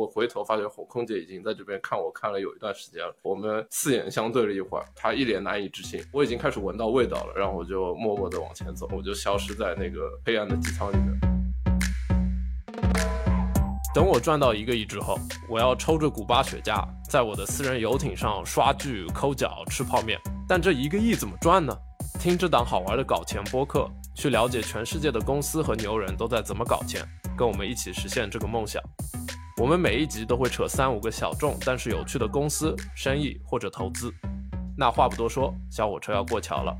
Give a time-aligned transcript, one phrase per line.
[0.00, 6.02] 我回头发现孔空姐已经在这边看我看了有一段时间了，我们四眼相对了一会儿，她一脸难以置信。
[6.10, 11.20] 我已经开始闻到味道了，然后我就默默地往前走，我就消失在那个黑暗的机舱里面。
[13.94, 15.18] 等我赚到一个亿之后，
[15.50, 20.18] 我要抽着古巴雪茄，在我的私人游艇上刷剧、抠脚、吃泡面。
[20.48, 21.76] 但这一个亿怎么赚呢？
[22.18, 27.06] 听这档好玩的搞钱播客，去了解全世界的公司和牛人都在怎么搞钱，
[27.36, 28.82] 跟我们一起实现这个梦想。
[29.60, 34.10] 我们每一集都会扯三五个小众但是有趣的公司、生意或者投资。
[34.74, 36.74] 那话不多说，小火车要过桥了。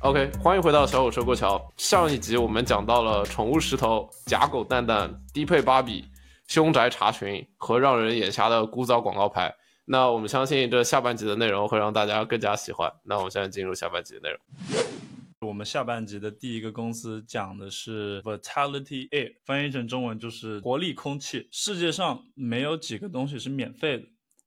[0.00, 1.72] OK，欢迎回到小火车过桥。
[1.76, 6.04] 上一集我们讲到了宠物石头、假狗蛋蛋、低配芭比、
[6.48, 9.54] 凶宅查询和让人眼瞎的古早广告牌。
[9.84, 12.92] 那我们相信这下半集的内容会让大家更加喜欢。
[13.04, 15.01] 那我们现在进入下半集的内容。
[15.44, 21.48] 我们下半集的第一个公司讲的是 Vitality Air，翻译成中文就是活力空气。
[21.50, 24.04] 世界上没有几个东西是免费的，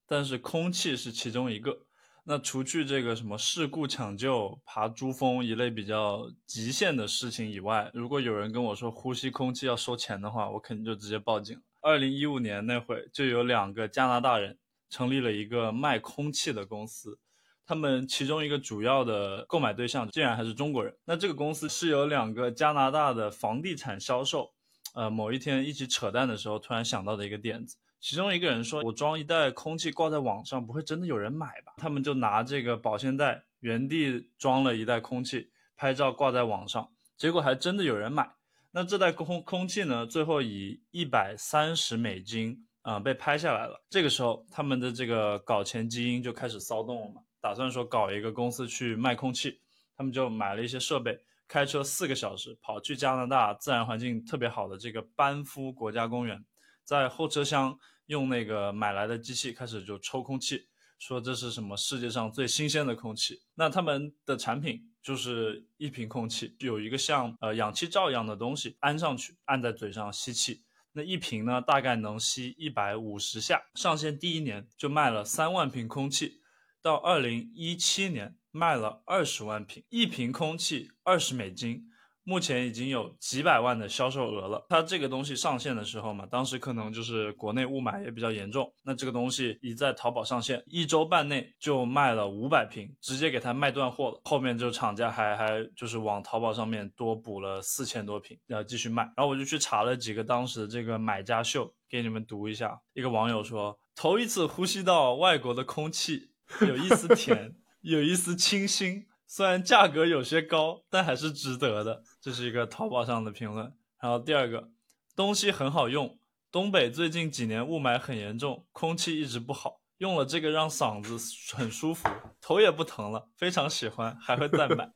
[0.08, 1.86] 但是空气是其中一个。
[2.23, 11.62] 那除去这个什么事故抢救、爬珠峰一类比较极限的事情以外，如果有人跟我说呼吸空气要收钱的话，我肯定就直接报警。
[11.81, 14.58] 二零一五年那会就有两个加拿大人
[14.89, 17.19] 成立了一个卖空气的公司，
[17.66, 20.95] 他们其中一个主要的购买对象竟然还是中国人。
[21.05, 24.53] 那这个公司是由两个加拿大的房地产销售，
[24.94, 27.77] 呃，某一天一起扯淡的时候突然想到的一个点子。
[27.99, 38.29] 其中一个人说：“我装一袋空气挂在网上，不会真的有人买吧？”他们就拿这个保鲜袋原地装了一袋空气，拍照挂在网上，结果还真的有人买。
[38.69, 43.83] 那这袋空空气呢，最后以一百三十美金啊被拍下来了。
[43.89, 49.59] 这个时候，他们的这个搞钱基因就开始骚动了嘛，打算说搞一个公司去卖空气。
[49.95, 56.43] 他们就买了一些设备，开车四个小时跑去加拿大自然环境特别好的这个班夫国家公园，
[56.83, 57.77] 在后车厢。
[58.07, 60.67] 用那个买来的机器开始就抽空气，
[60.99, 63.41] 说这是什么世界上最新鲜的空气。
[63.55, 70.61] 那他们的产品就是一瓶空气，有一个像呃氧气罩一样的东西安上去，按在嘴上吸气。
[70.91, 73.59] 那一瓶呢，大概能吸一百五十下。
[73.73, 76.39] 上线第一年就卖了三万瓶空气，
[76.85, 81.81] 到二零一七年卖了二十万瓶，一瓶空气二十美金。
[82.23, 84.63] 目前已经有几百万的销售额了。
[84.69, 88.72] 它这个东西上线的时候嘛，当时可能就是国内雾霾也比较严重。
[88.84, 94.22] 那这个东西一在淘宝上线，一周半内就卖了五百瓶，直接给它卖断货了。
[94.23, 99.02] 后面就厂家还还就是往淘宝上面多补了四千多瓶，要继续卖。
[99.17, 102.79] 然后我就去查了几个当时的这个买家秀，给你们读一下。
[102.94, 112.03] 一个网友说：“头一次呼吸到外国的空气，有一丝甜，有一丝清新。”虽然价格有些高，但还是值得的。
[112.22, 113.73] 这是一个淘宝上的评论。
[114.00, 114.69] 然后第二个，
[115.16, 116.19] 东西很好用。
[116.51, 121.17] 东北最近几年雾霾很严重，空气一直不好，用了这个让嗓子
[121.55, 122.07] 很舒服，
[122.39, 124.89] 头也不疼了，非常喜欢，还会再买。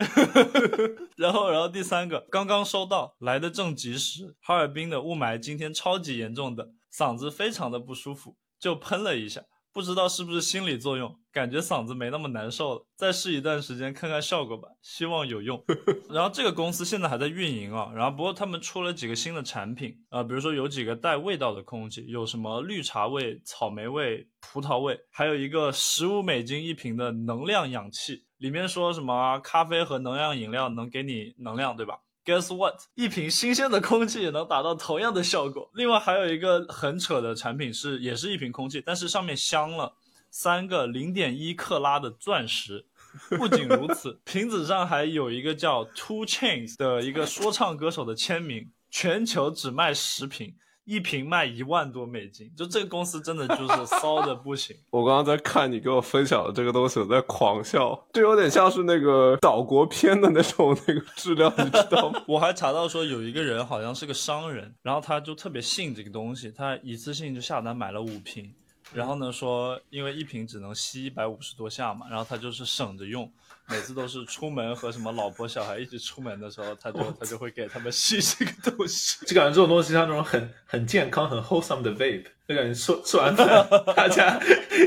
[1.17, 4.37] 然后，然后第三个，刚刚收到，来的正及时。
[4.39, 9.41] 哈尔滨的雾霾今天超级严重的，嗓子非常的不舒服，就喷了一下。
[9.79, 12.85] 不知道是不是心理作用，感觉嗓子没那么难受了。
[12.97, 15.63] 再试一段时间看看效果吧，希望有用。
[16.11, 32.81] 然后这个公司现在还在运营啊，然后不过他们出了几个新的产品啊，比如说有几个带味道的空气，有什么绿茶味、草莓味、葡萄味，还有一个十五美金一瓶的能量氧气，里面说什么咖啡和能量饮料能给你能量，对吧？Guess what？
[32.95, 35.69] 一瓶新鲜的空气也能达到同样的效果。
[35.73, 39.93] 另外还有一个很扯的产品是，也是一瓶空气，但是上面镶了
[40.29, 42.85] 三个零点一克拉的钻石。
[43.29, 48.69] 不仅如此，瓶子上还有一个叫 Two Chains 的一个说唱歌手的签名。
[48.91, 50.55] 全球只卖十瓶。
[50.89, 54.75] 一瓶卖一万多美金，就这个公司真的就是 骚的不行。
[54.89, 62.19] 我刚刚在看你给我分享的这个东西，我在狂笑，这有点像是那个岛国片的那种那个质量，你知道吗？
[62.27, 68.51] 我还查到说有一个人好像是个商人，然后他就特别信这个东西，他一次性就下单买了五瓶，
[68.91, 73.31] 然后呢说因为一瓶只能吸一百五十多下嘛，然后他就是省着用。
[73.69, 84.39] 每次都是出门和什么老婆小孩一起出门的时候，他就他就会给他们吸这个东西，就感觉这种东西像那种很很健康、很 wholesome 的 vape，就感觉吃吃完饭， 大家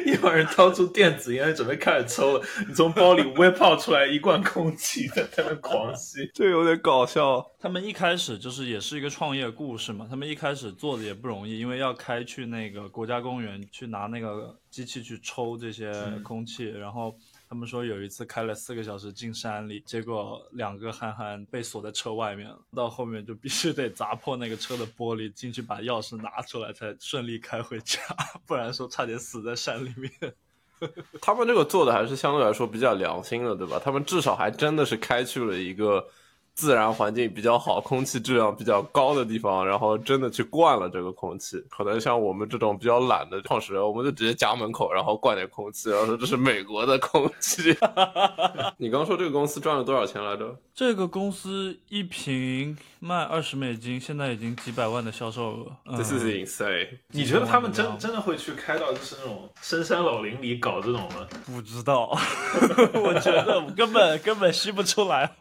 [0.04, 7.44] 一帮人掏出电子烟准备开始抽了，你从包里 whip out 出来一罐空气在他们狂吸， 这有点搞笑。
[7.60, 15.92] 他们一开始就是也是一个创业故事嘛，他们一开始做的也不容易，因为要开去那个国家公园去拿那个机器去抽这些
[16.24, 17.14] 空气，然后。
[17.52, 28.00] 他们说有一次开了四个小时进山里，结果两个憨憨被锁在车外面了，到后面就必须得砸破那个车的玻璃进去把钥匙拿出来，才顺利开回家，
[28.46, 30.34] 不然说差点死在山里面。
[31.20, 33.78] 他们这个做的还是相对来说比较良心的，对吧？
[33.78, 36.08] 他们至少还真的是开去了一个。
[36.54, 41.62] 自然环境比较好、空气质量比较高的地方，然后真的去灌了这个空气。
[41.70, 47.74] 可能像我们这种比较懒的创始人，我们就直接家门口，然后灌点空气，然后说这是美国的空气。
[48.76, 50.56] 你刚说这个公司赚了多少钱来着？
[50.74, 55.96] 这个公司一瓶卖二十美金，现在已经几百万的销售额。
[55.96, 56.88] This is insane！
[57.08, 61.28] 你觉得他们真真的会去开到就是那种深山老林里搞这种吗？
[61.44, 62.16] 不知道，
[62.94, 65.36] 我觉得根本根本吸不出来。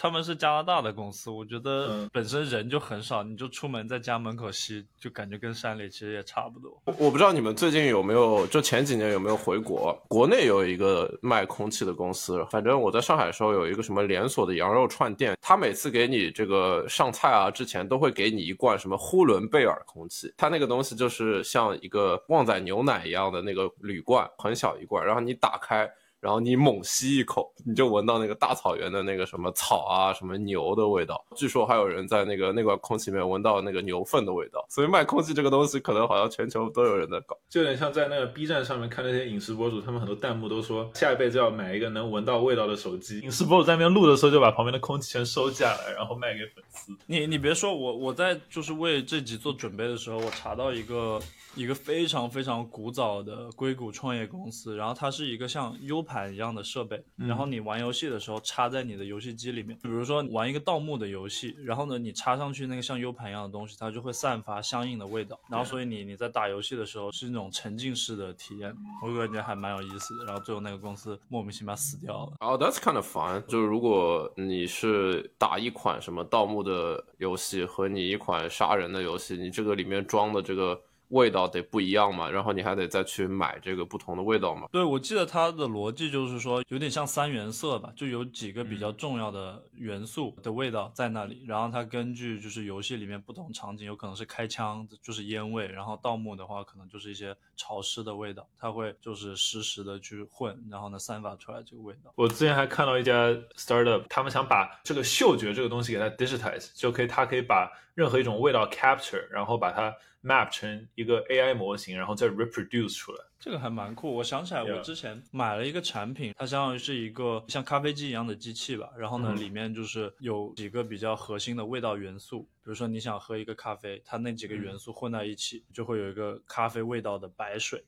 [0.00, 6.80] 他们是加拿大的公司，我觉得本身人就很少，你就出门在家门口吸，就感觉跟山里其实也差不多。
[6.84, 9.92] 我我不知道你们最近有没有，就前几年有没有回国？
[10.08, 25.90] 国内有一个卖空气的公司，反正我在上海的时候有一个什么连锁的羊肉串店，他每次给你这个上菜啊之前都会给你一罐什么呼伦贝尔空气，它那个东西就是像一个旺仔牛奶一样的那个铝罐，很小一罐，然后你打开。
[26.20, 31.24] 然后你猛吸一口，你就闻到那个大草原的那个什么草啊，什么牛的味道。
[31.36, 34.64] 据说还有人在那个那块空气里面闻到那个牛粪的味道。
[34.68, 43.20] 所以卖空气这个东西，可能好像全球都有人在搞，就有点像在那个 B 站上面看那些饮食博主，他们很多弹幕都说下一辈子要买一个能闻到味道的手机。
[43.20, 46.92] 饮食博主在那边录的时候，就把旁边的空气全收下来，然后卖给粉丝。
[47.06, 51.20] 你你别说我，我在就是为这集做准备的时候，我查到一个。
[51.54, 70.24] 一个非常非常古早的硅谷创业公司，然后它是一个像 U 盘一样的设备，然后你玩游戏的时候插在你的游戏机里面，比如说玩一个盗墓的游戏，然后呢你插上去那个像 U 盘一样的东西，它就会散发相应的味道，然后所以你你在打游戏的时候是那种沉浸式的体验，我感觉还蛮有意思的。
[70.24, 72.32] 然后最后那个公司莫名其妙死掉了。
[72.40, 73.42] 哦，That's kind of fun。
[73.42, 80.80] 就是如果你是打一款什么盗墓的游戏和你一款杀人的游戏，你这个里面装的这个。
[81.08, 84.68] 味道得不一样嘛，然后你还得再去买这个不同的味道嘛。
[84.70, 102.12] 对，我记得它的逻辑就是说，有点像三原色吧，就有几个比较重要的元素的味道在那里，然后它根据就是游戏里面不同场景，有可能是开枪就是烟味，然后盗墓的话可能就是一些潮湿的味道，它会就是实时的去混，然后呢散发出来这个味道。
[102.16, 109.94] 我之前还看到一家 startup，他们想把这个嗅觉这个东西给它 digitize，就可以它可以把任何一种味道 capture，然后把它。
[110.22, 114.14] Map 成一个 AI 模型，然后再 reproduce 出来，这个还蛮酷。
[114.14, 118.90] 我想起来，我之前买了一个产品，它相当于是一个像咖啡机一样的机器吧。
[118.96, 127.84] 然后呢，里面就是有几个比较核心的味道元素，比如说你想喝一个咖啡，它那几个元素混在一起，就会有一个咖啡味道的白水。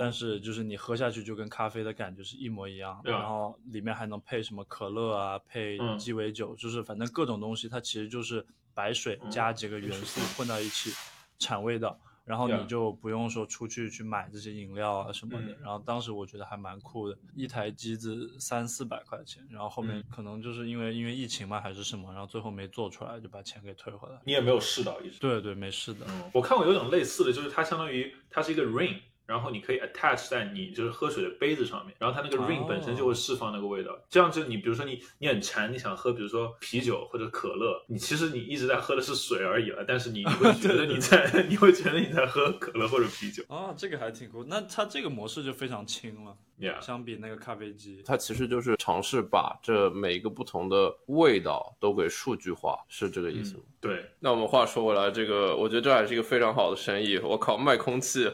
[0.00, 2.98] 但是就是你喝下去就跟咖啡的感觉是一模一样。
[3.04, 8.42] 然后里面还能配什么可乐啊，配鸡尾酒，就是反正各种东西，它其实就是
[8.72, 10.90] 白水加几个元素混到一起。
[11.38, 15.56] 产味道，然后你就不用说出去去买这些饮料啊什么的。
[15.62, 24.20] 然后当时我觉得还蛮酷的，一台机子三四百块钱，然后后面可能就是因为因为疫情嘛还是什么，然后最后没做出来，就把钱给退回来。
[24.24, 25.18] 你也没有试到一直？
[25.18, 26.06] 对对，没试的。
[26.32, 28.98] 我看过有种类似的，就是它相当于它是一个 ring。
[29.26, 33.98] 然后你可以 attach 在你就是喝水的杯子上面，然后它那个 ring 本身就会释放那个味道。
[34.10, 43.42] 这样就你比如说你你很馋，你想喝比如说啤酒或者可乐，你其实你一直在喝的是水而已了，但是你会 觉得你在你会觉得你在喝可乐或者啤酒。
[43.48, 44.44] 啊，这个还挺酷。
[44.44, 46.80] 那它这个模式就非常轻了，yeah。
[46.80, 53.62] 相比那个咖啡机，它其实就是尝试把这每一个不同的味道都给数据化，是这个意思吗？
[53.80, 54.04] 对。
[54.20, 57.16] 那我们话说回来，这个我觉得这还是一个非常好的生意。
[57.18, 58.30] 我靠，卖空气。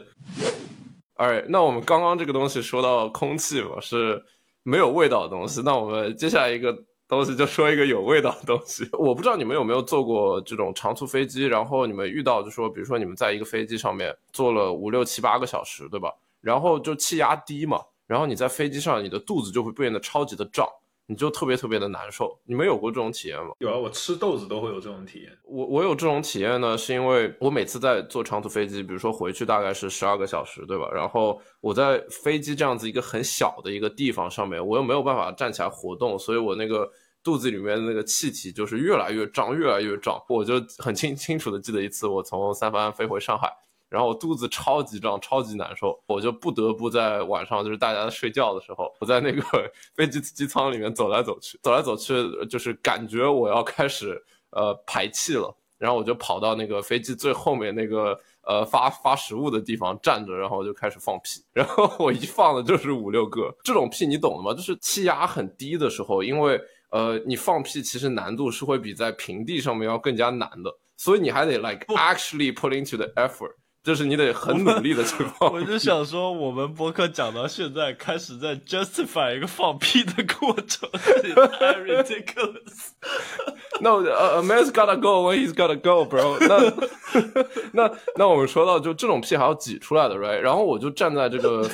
[1.21, 4.19] 哎，那我们刚刚这个东西说到空气嘛，是
[4.63, 5.61] 没有味道的东西。
[5.63, 6.75] 那我们接下来一个
[7.07, 8.89] 东西就说一个有味道的东西。
[8.97, 16.11] 我不知道你们有没有坐过这种长途飞机，然后你们遇到就说，比如说你们在一个飞机上面坐了五六七八个小时，对吧？
[16.41, 20.67] 然后就气压低嘛，然后你在飞机上，你的肚子就会变得超级的胀。
[21.11, 23.51] 你就特别特别的难受，你们有过这种体验吗？
[23.59, 25.37] 有啊，我吃豆子都会有这种体验。
[25.43, 30.89] 我我有这种体验呢，是因为我每次在坐长途飞机，比如说回去大概是十二个小时，对吧？
[30.93, 36.89] 然后我在飞机这样子一个很小的一个地方上面，我又没有办法站起来活动，所以我那个
[37.21, 40.17] 肚子里面的那个气体就是越来越胀，越来越胀。
[40.29, 43.51] 我就很清清楚的记得一次，我从三藩飞回上海。
[43.91, 49.41] 然后我肚子超级胀，超级难受，我就不得不在晚上，就是大家睡觉的时候，我在那个
[49.93, 52.13] 飞机机舱里面走来走去，走来走去，
[52.49, 55.53] 就是感觉我要开始呃排气了。
[55.77, 63.51] 然后我就跑到那个飞机最后面那个呃发发食物的地方站着，然后我就开始放屁， 然后我一放的就是五六个。
[63.63, 64.53] 这种屁你懂的吗？
[64.53, 73.55] 就是气压很低的时候，因为呃你放屁其实难度是会比在平地上面要更加难的，所以你还得 like actually put into the effort。
[73.83, 75.51] 就是你得很努力的情况。
[75.51, 80.89] 我就想说，我们播客讲到现在，开始在 justify 一个放屁的过程，
[81.59, 82.91] 太 ridiculous。
[83.81, 86.71] No, a man's gotta go when he's gotta go, bro 那。
[87.73, 90.37] 那那那我们说到就这种屁还要挤出来的，right？
[90.37, 91.67] 然后我就站在这个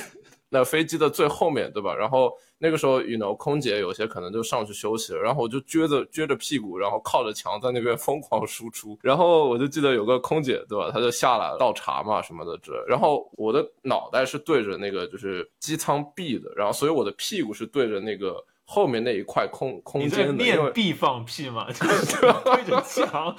[0.48, 1.94] 那飞机的最后面对吧？
[1.94, 2.32] 然后。
[2.60, 8.98] 那个时候，you know，空姐有些可能就上去休息了，然后我就撅着撅着屁股，然后靠着墙在那边疯狂输出。
[9.00, 10.90] 然后我就记得有个空姐，对吧？
[10.90, 12.78] 她就下来倒茶嘛什么的之类。
[12.88, 18.44] 然后我的脑袋是对着那个就是机舱壁的，然后所以我的屁股是对着那个。
[18.70, 23.34] 后面那一块空空间的，面壁放屁嘛， 对着墙，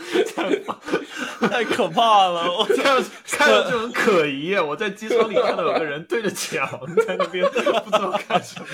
[1.48, 2.51] 太可怕了！
[2.51, 4.55] 我这样看着就很可疑。
[4.55, 6.67] 我在机舱里看到有个人对着墙
[7.05, 8.65] 在那边 不知道干什么，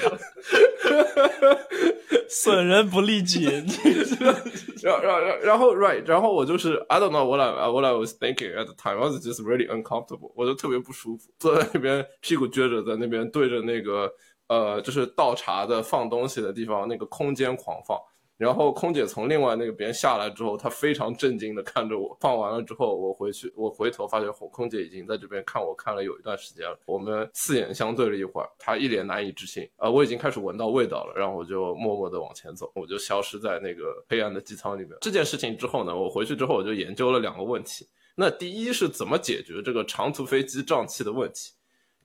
[2.30, 3.44] 损人不利己。
[4.82, 8.98] 然后然后然后 right，然后我就是 I don't know what I what I was thinking at the time.
[8.98, 14.10] I was just really uncomfortable，我就特别不舒服，坐在那边屁股撅着，在那边对着那个。
[14.48, 18.00] 呃，就是倒茶的、放东西的地方，那个空间狂放。
[18.38, 22.18] 然后空姐从另外那个边下来之后，她非常震惊的看着我。
[22.20, 26.78] 放完了之后，我回去，我回头发现空姐已经在这边看我看了有一段时间了。
[26.86, 29.66] 我们四眼相对了一会儿，她一脸难以置信。
[29.78, 34.98] 呃，我已经开始闻到味道了，然后我就默默的往前走，我就消失在那个黑暗的机舱里面。
[35.00, 37.88] 这件事情之后呢，我回去之后我就研究了两个问题。
[38.18, 41.54] 那第一是怎么解决这个长途飞机胀气的问题？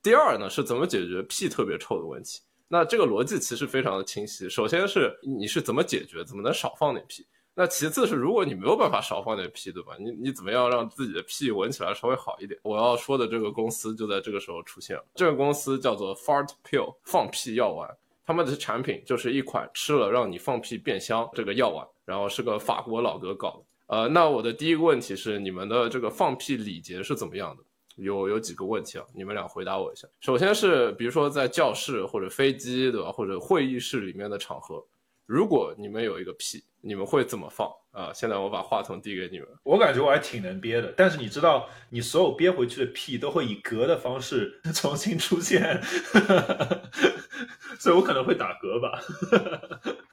[0.03, 2.41] 第二呢，是怎么解决屁特别臭的问题？
[2.69, 4.49] 那这个逻辑其实非常的清晰。
[4.49, 7.27] 首先是你是怎么解决，怎么能少放点屁？
[7.53, 9.95] 那其次是如果你没有办法少放点屁，对吧？
[9.99, 12.59] 你你怎么样让自己的屁闻起来稍微好一点？
[12.63, 15.05] 我要说的这个公司就在这个时候出现了。
[15.17, 17.91] 这个公司叫做 Fart Pill，放屁药丸。
[18.25, 23.97] 他们的产品就是一款吃了让你放屁变香这个药丸，然后是个法国老哥搞的。
[23.97, 27.65] 呃，那我的第一个问题是，你们的这个放屁礼节是怎么样的？
[27.97, 30.09] 有有几个问题啊，你们俩回答我一下。
[30.21, 33.11] 首先是比如说在教室或者飞机，对吧？
[33.13, 34.85] 或者会议室里面的场合，
[35.27, 38.13] 如果你们有一个屁，你们会怎么放啊？
[38.15, 39.47] 现在我把话筒递给你们。
[39.63, 45.81] 我感觉我还挺能憋的，但是你知道，你所有憋回去的屁都会以嗝的方式 重新出现。
[47.79, 49.01] 所以我可能会打嗝吧。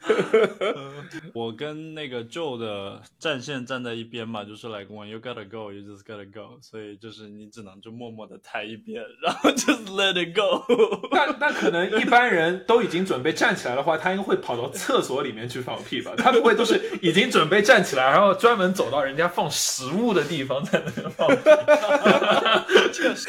[1.33, 6.57] 我跟那个 Joe 的战线站在一边嘛，就是 like when you gotta go, you just gotta go。
[6.61, 10.63] 所以就是你只能就默默的抬一边，然后 just let it go。
[11.11, 16.13] 那那可能一般人都已经准备站起来的话，他应该会跑到厕所里面去放屁吧？
[16.17, 21.41] 他不会都是已经准备站起来，然后专门走到人家放食物的地方在那边放屁？
[22.93, 23.27] 确实，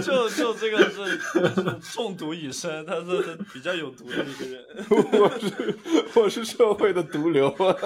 [0.00, 1.18] 就就这个是
[1.94, 3.76] 中毒已深，他是比较。
[3.76, 5.78] 有毒的一个人，我是
[6.16, 7.76] 我是社会的毒瘤啊！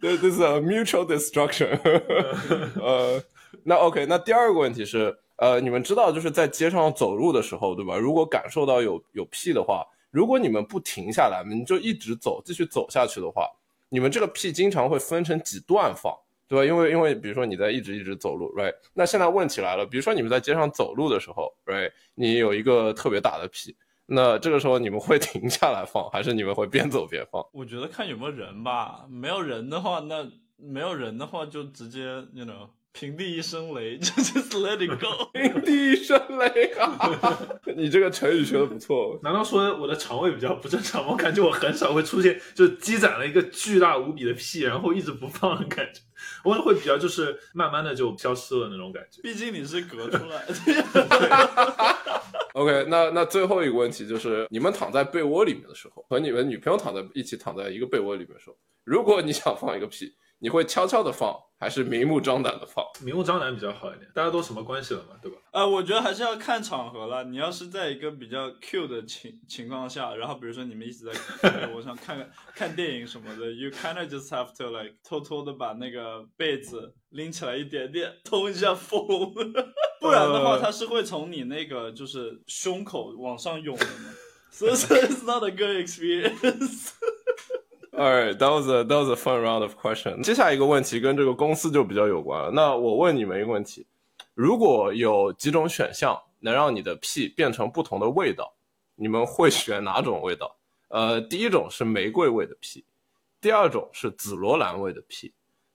[0.00, 1.78] 这这是 mutual destruction。
[2.82, 3.22] 呃，
[3.62, 7.96] 那 OK，那第二个问题是，呃，你们知道就是在街上走路的时候，对吧？
[7.96, 13.48] 如果感受到有有屁的话，如果你们不停下来，你就一直走，继续走下去的话，
[13.88, 16.12] 你们这个屁经常会分成几段放。
[16.48, 16.64] 对吧？
[16.64, 18.72] 因为因为比如说你在一直一直走路，right？
[18.94, 21.90] 那现在问题来了，比如说你们在街上走路的时候，right？
[22.14, 23.74] 你有一个特别大的屁，
[24.06, 27.44] 那这个时候你们会 停下来放，还是你们会边走边放？
[27.52, 29.04] 我觉得看有没有人吧。
[29.08, 32.00] 没有人的话，那没有人的话就直接
[32.32, 32.68] ，you know。
[32.98, 35.26] 平地一声雷， 就 just let it go。
[35.36, 37.12] 平地一声雷啊！
[37.76, 39.20] 你这个成语学的不错。
[39.22, 41.06] 难道说我的肠胃比较不正常？
[41.06, 46.00] 我感觉我很少会出现，就积攒了一个巨大无比的屁，然后一直不放的感觉。
[46.42, 49.20] 我会比较就是慢慢的就消失了那种感觉。
[49.20, 50.54] 毕竟你是隔出来的。
[52.54, 60.14] OK，那那最后一个问题就是，你们躺在被窝里面的时候，和你们女朋友躺在一起躺在一个被窝里面的时候，如果你想放一个屁。
[60.38, 62.84] 你会悄悄的放，还是明目张胆的放？
[63.00, 65.38] 明目张胆比较好一点，大家都什么关系了嘛，对吧？
[65.52, 67.24] 呃，我觉得还是要看场合了。
[67.24, 71.12] 你要是在一个比较 Q 的情情况下，然后比如说你们一直在
[71.74, 79.06] 我想看看看电影什么的，You kind of just have to like 偷偷的把那个被子拎起来一点点，通一下风，
[80.00, 84.10] 不然的话它是会从你那个就是胸口往上涌的嘛。
[84.48, 86.92] So it's not a good experience.
[87.96, 90.22] Alright, that was a that was a fun round of question.
[90.22, 92.50] 接下来一个问题跟这个公司就比较有关了。
[92.50, 93.86] 那我问你们一个问题：
[94.34, 98.52] 如果有几种选项能让你的屁变成不同的味道，
[98.96, 100.54] 你们会选哪种味道？
[100.88, 102.84] 呃，第一种是玫瑰味的屁，
[103.40, 105.32] 第二种是紫罗兰味的屁，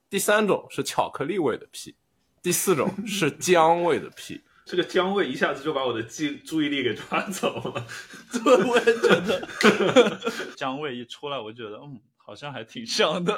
[0.08, 1.96] 第三种是巧克力味的屁，
[2.44, 4.40] 第四种是姜味的屁。
[4.64, 7.86] 这个姜味一下子就把我的记注意力给抓走了。
[8.32, 10.22] 对，我也觉得
[10.56, 12.00] 姜味一出来，我觉得嗯，
[12.32, 13.38] 好像还挺像的，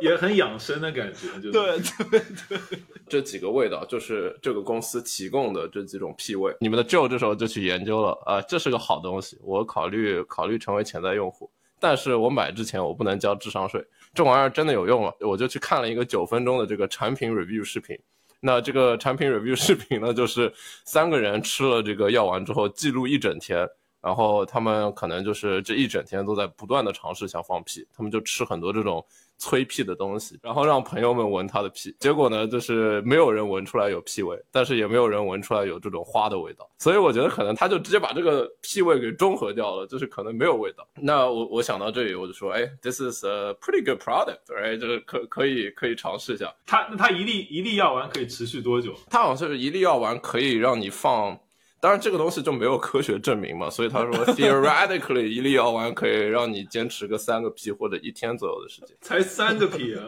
[0.00, 1.26] 也很养生的感觉。
[1.40, 1.76] 就对
[2.08, 6.54] 对对，这几个味道就是这个公司提供的这几种屁味。
[6.60, 11.50] 你们的 Joe 这时候就去研究了啊，这是个好东西，我考虑考虑成为潜在用户。
[11.80, 13.84] 但是我买之前我不能交智商税，
[14.14, 15.12] 这玩意儿真的有用吗？
[15.18, 17.98] 我就去看了一个九分钟的这个产品 review 视频。
[18.38, 20.52] 那这个产品 review 视频呢，就是
[20.84, 23.68] 三个人吃了这个药丸之后记录一整天，
[24.08, 29.04] 然后他们可能就是这一整天都在不断的尝试想放屁，他们就吃很多这种。
[29.40, 40.84] 催屁的东西，然后让朋友们闻他的屁，结果呢，就是没有人闻出来有屁味，但是也没有人闻出来有这种花的味道，所以我觉得可能他就直接把这个屁味给中和掉了，就是可能没有味道。
[40.96, 46.52] 那我我想到这里，我就说，哎，this is a pretty good product，哎，就是可可以可以尝试一下。
[46.66, 48.92] 它那它一粒一粒药丸可以持续多久？
[49.08, 51.38] 它好像是一粒药丸可以让你放。
[51.80, 58.96] 当然，这个东西就没有科学证明嘛， 所以他说 theoretically 一粒药丸可以让你坚持个三个屁或者一天左右的时间。
[59.00, 60.02] 才三个屁啊！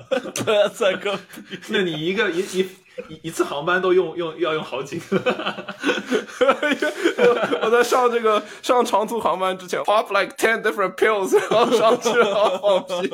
[0.45, 1.59] 对， 三个屁。
[1.69, 2.69] 那你一个一一
[3.09, 5.17] 一一次航班都用用要用好几个。
[7.63, 13.11] 我在上这个上长途航班之前，pop like ten different pills，然后上去然后放屁。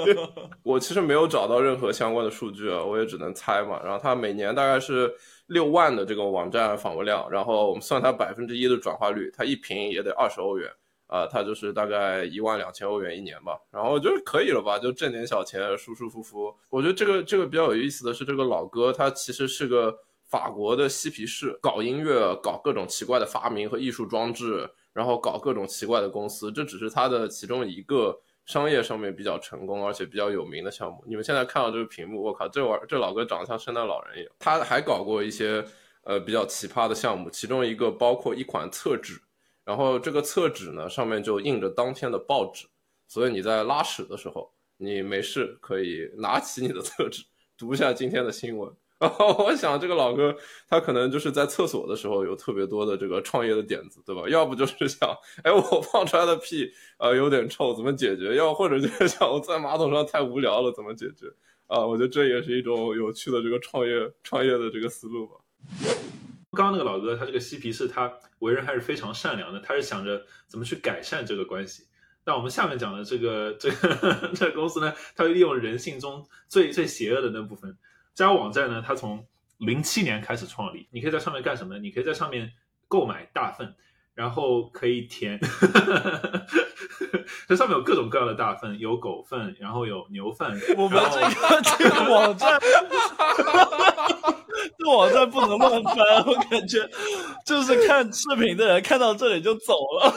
[0.62, 3.78] 我其实没有找到任何相关的数据啊，我也只能猜嘛。
[3.84, 5.14] 然后他每年大概是。
[5.46, 10.70] 六万的这个网站访问量，然后我们算它百分之一的转化率，它一瓶也得二十欧元
[11.06, 13.58] 啊，它就是大概一万两千欧元一年吧。
[13.70, 16.54] 然后我觉得可以了吧，就挣点小钱，舒舒服服。
[16.68, 28.18] 我觉得这个这个比较有意思的是，这个老哥他其实是个法国的嬉皮士，搞音乐，搞各种奇怪的发明和艺术装置，然后搞各种奇怪的公司，这只是他的其中一个。
[28.46, 31.04] 商业上面比较成功，而且比较有名的项目。
[31.06, 34.32] 你们现在看到这个屏幕，我靠，这玩这老哥长得像圣诞老人一样。
[34.38, 35.64] 他还搞过一些
[36.04, 39.20] 呃比较奇葩的项目，其中一个包括一款厕纸，
[39.64, 42.66] 然后这个厕纸呢上面就印着当天的报纸，
[43.08, 47.24] 所以你在拉屎的时候，你没事可以拿起你的厕纸
[47.58, 48.72] 读一下今天的新闻。
[49.10, 50.34] 后我想这个老哥
[50.68, 54.22] 他可能就是在厕所的时候有特别多的这个创业的点子，对吧？
[54.28, 58.34] 要不就是想，哎，我放出来的屁啊有点臭，怎么解决？
[58.36, 61.26] 要或者就是想我在马桶上太无聊了，怎么解决？
[61.66, 65.34] 啊，我觉得这也是一种有趣的这个创业创业的这个思路吧。
[66.52, 71.82] 刚刚那个老哥他这个嬉皮士，他为人还是非常善良的，他是想着怎么去改善这个关系。
[72.24, 77.76] 那我们下面讲的这个这个 这个公司呢，它利用人性中最最邪恶的那部分。
[78.16, 79.22] 这家网站呢，它从
[79.58, 80.88] 零七年开始创立。
[80.90, 81.80] 你可以在上面干什么呢？
[81.80, 82.50] 你可以在上面
[82.88, 83.74] 购买大粪，
[84.14, 85.38] 然后可以填。
[87.46, 90.58] 这上面有各种各样的大粪，有狗粪，然后有牛粪。
[90.78, 92.58] 我们这个这个网站，
[94.78, 95.94] 这网站不能乱翻。
[96.26, 96.88] 我感觉
[97.44, 100.10] 就是看视频的人看到这里就走了。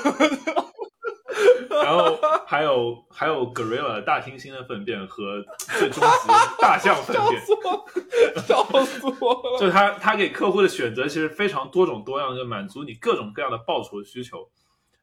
[1.70, 5.44] 然后还有还有 gorilla 大猩猩的粪便和
[5.78, 6.28] 最终极
[6.62, 7.42] 大象粪便，
[8.46, 9.60] 笑死我了！
[9.60, 14.50] 就是他他给客户的选择其实非常多种多样，就满足你各种各样的报酬需求。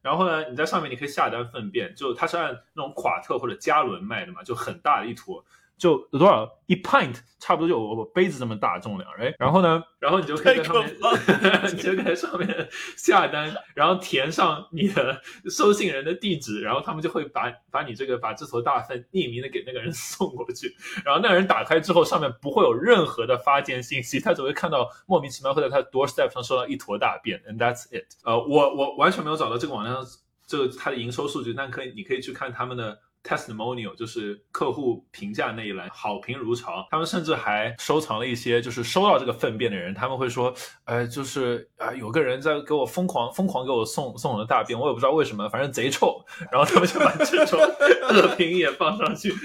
[0.01, 5.43] 然后呢，你在上面你可以下单粪便，就它是按那种夸特或者加仑卖的嘛，就很大的一坨。
[5.77, 10.95] 就有多少一 pint，差不多就我杯子这么大重量，哎，然后呢，然后你就可以在上面，
[11.71, 28.05] 你就可以在上面下单，然后填上你的收信人的地址，然后他们就会把把你这个把这坨大粪匿名的给那个人 送过去，然后那个人打开之后，上面不会有任何的发件信息，他只会看到莫名其妙会在他的 doorstep 上收到一坨大便，and that's it。
[28.23, 30.03] 呃，我我完全没有找到这个网站上
[30.47, 32.97] 这个它的营收数据，但可以你可以去看他们的。
[33.27, 36.87] Testimonial 就是客户评价那一栏，好评如潮。
[36.89, 40.53] 他们甚至还收藏了一些，就是收到这个粪便的人，他们会说，
[40.85, 46.23] 呃，就是啊，有个人在给我疯狂疯狂给我送送我的大便，我也不知道为什么，反正贼臭。
[46.49, 47.59] 然后他们就把这种
[48.09, 49.33] 恶评也放上去。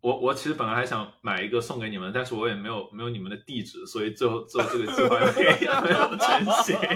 [0.00, 5.18] 我我其实本来还想买一个送给你们，但是我也没有没有你们的地址，所以最后最后这个计划
[5.82, 6.78] 没有成型。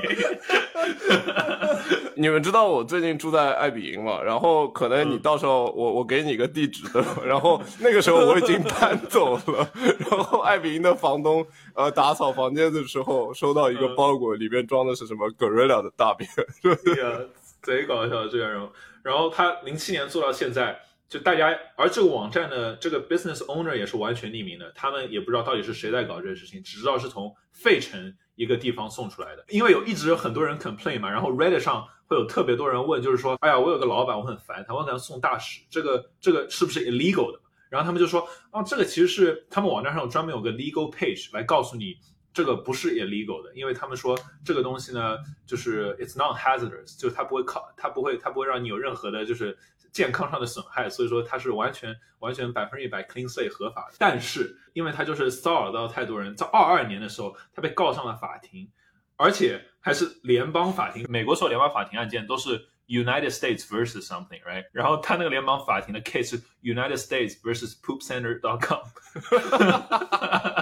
[2.23, 4.23] 你们知道我最近住在爱比营嘛？
[4.23, 9.69] 然后可能你到时候我我给你个地址的，然后那个时候我已经搬走了，
[10.09, 16.31] 然后爱比营的房东呃打扫房间的时候收到一个包裹，里面装的是什么 gorilla 的大便，
[16.63, 17.19] 对 呀，
[17.61, 18.69] 贼搞笑这个人。
[19.03, 20.79] 然后他零七年做到现在。
[21.09, 29.45] 就大家，而这个网站的这个 business owner 也是完全匿名的，他们也不知道到底是谁在搞这个事情，只知道是从费城一个地方送出来的。
[29.49, 37.41] 因为有一直有很多人 complain 嘛，然后 Reddit 上会有特别多人问，就是说，哎呀，我有个老板，我很烦他，我给他送大使，这个这个是不是 illegal 的？
[37.69, 41.97] 然后他们就说，啊，这个其实是他们网站上有专门有个 legal page 来告诉你。
[42.35, 49.55] 这个不是 illegal 的，因为他们说这个东西呢，就是 it's not hazardous，就是它不会靠，它不会，它不会让你有任何的，就是
[49.93, 53.89] 健康上的损害，所以说它是完全完全百分之一百 clean slate 合法。
[53.99, 58.69] 但是因为他就是骚扰到太多人，在二二年的时候，他被告上了法庭，
[59.17, 61.07] 而且还是联邦法庭。
[61.09, 62.67] 美国所有联邦法庭案件都是。
[62.93, 64.65] United States versus something, right？
[64.73, 68.81] 然后他那个联邦法庭的 case 是 United States versus poopcenter.com，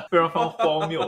[0.08, 1.00] 非常非常荒谬。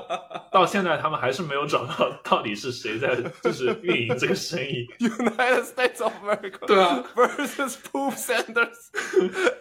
[0.50, 4.86] 到现在他们还是没有找到到底是谁在就是运营这个生意。
[4.98, 8.90] United States of America 对啊，versus poop centers，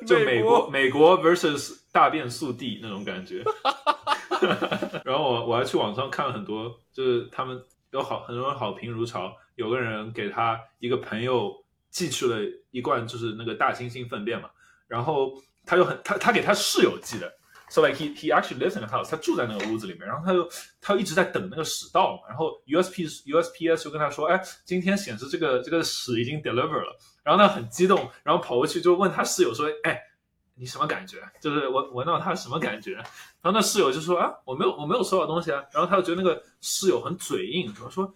[0.06, 3.44] 就美国美国 versus 大便速递那种感觉。
[5.06, 9.32] 然后我我还去网上看了很多，就是他们有好很多人好评如潮。
[9.62, 11.54] 有个人给他一个朋友
[11.92, 12.40] 寄去了
[12.72, 14.50] 一罐，就是那个大猩猩粪便嘛，
[14.88, 15.32] 然后
[15.66, 17.32] 他就很他他给他室友寄的
[17.70, 20.50] ，so like he he actually lives in the house，他住在那个屋子里面，然后他就
[20.82, 30.02] 他一直在等那个屎到嘛，然后 USP USPS 就跟他说，哎，今天显示这个这个屎已经 deliver 了，然后他很激动，然后跑过去就问他室友说，哎，
[30.56, 31.18] 你什么感觉？
[31.40, 32.94] 就是闻闻到他什么感觉？
[32.96, 38.12] 然后那室友就说啊，我没有我没有收到东西啊，然后他就觉得那个室友很嘴硬，怎么说？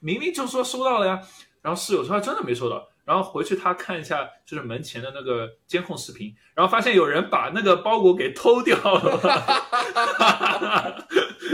[0.00, 1.20] 明明就说收到了呀，
[1.62, 9.18] 然后室友说他真的没收到，然后回去他看一下就是门前的那个监控视频，然后发现有人把那个包裹给偷掉了，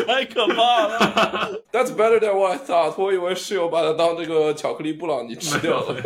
[0.07, 1.63] 太可怕了。
[1.73, 3.03] That's better than what I thought。
[3.03, 5.97] 我以为室友把它当这个巧克力布朗尼吃掉了。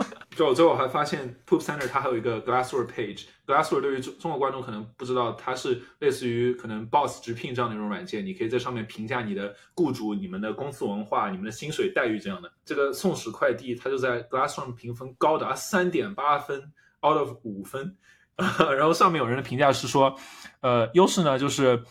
[0.36, 3.26] 就我最后还发现，Poop Center 它还有一个 Glassdoor page。
[3.46, 12.50] Glassdoor 对于中中国观众可能不知道，它是类似于可能 Boss 直聘这样的一种软件，你可以在上面评价你的雇主、你们的公司文化、你们的薪水待遇这样的。
[12.64, 16.60] 这个送史快递，它就在 Glassdoor 评分高达三点八分
[17.06, 17.96] ，out of 五分。
[18.36, 20.16] 然后上面有人的评价是说，
[20.60, 21.82] 呃，优势呢就是。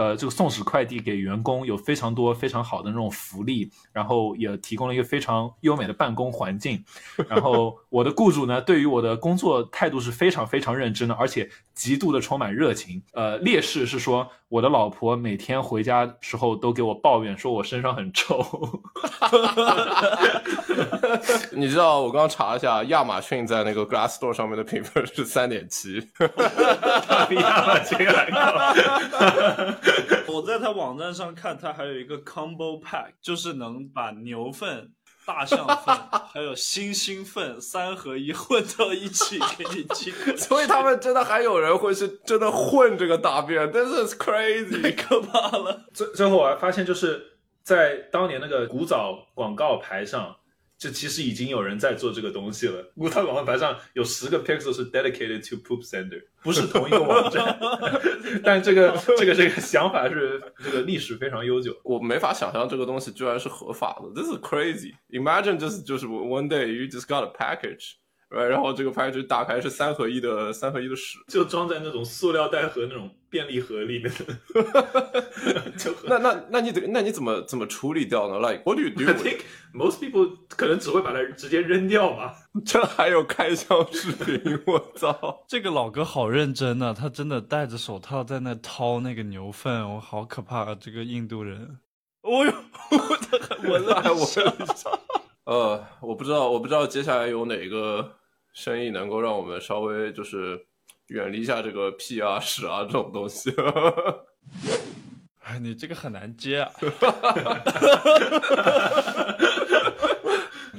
[0.00, 6.82] 呃，这个送史快递给员工有非常多非常好的那种福利，然后也提供了一个非常优美的办公环境。
[7.28, 13.02] 然后 我的雇主呢，对于我的工作态度是非常非常认真的，而且极度的充满热情。
[13.12, 18.42] 呃，劣势是说我的老婆每天回家时候都给我抱怨，说我身上很臭。
[21.52, 26.00] 你知道我刚刚查了一下，亚马逊在那个 Glassdoor 上面的评分是三点七，
[27.28, 28.40] 比亚马逊还高。
[30.32, 34.92] 我在他网站上看，他还有一个 combo pack，就是能把牛粪、
[35.26, 35.96] 大象粪
[36.32, 40.10] 还有猩猩粪三合一混到一起给你寄。
[40.36, 45.86] 所以他们真的还有人会是真的混这个大便，This is crazy，太可怕了。
[45.92, 50.36] 最最后我还发现，就是在当年那个古早广告牌上。
[50.80, 52.90] 这其实已经有人在做这个东西了。
[52.94, 57.60] 五套广告牌上有十个 pixel 是 dedicated to poop sender，不是同一个网站，
[58.42, 61.76] 但这个这个这个想法是这个历史非常悠久。
[61.84, 64.94] 我没法想象这个东西居然是合法的，This is crazy。
[65.10, 67.96] Imagine 就是就是 one day you just got a package。
[68.30, 74.12] 然后这个 package 打开是三合一的三合一的屎，就装在那种塑料袋和那种便利盒里面。
[75.76, 79.02] 就那那那你怎那你怎么怎么处理掉呢？Like what do you do?
[79.10, 79.40] I think
[79.74, 82.36] most people 可能只会把它直接扔掉吧。
[82.64, 85.44] 这还有开箱视频，我操！
[85.48, 90.76] 这个老哥好认真呢，他真的戴着手套在那掏那个牛粪，我好可怕啊！
[90.78, 91.78] 这个印度人，
[92.22, 92.52] 哦呦，
[92.92, 98.19] 我闻了， 我呃，我不知道，我不知道接下来有哪个。
[98.52, 100.60] 生意能够让我们稍微就是
[101.08, 103.54] 远离一下这个屁啊屎啊这种东西。
[105.44, 106.70] 哎，你这个很难接啊！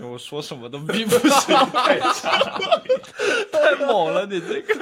[0.02, 1.56] 我说什么都比不行，
[3.52, 4.74] 太猛了，你这个。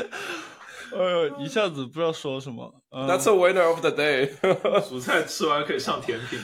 [0.00, 0.55] 哎
[0.96, 2.82] 呦，一下子不知道说什么。
[2.90, 4.30] That's a winner of the day。
[4.82, 6.38] 蔬菜吃完可以上甜品。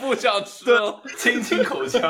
[0.00, 0.64] 不想吃，
[1.16, 2.02] 清清口腔。